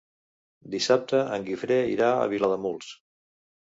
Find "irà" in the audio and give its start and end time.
1.97-2.09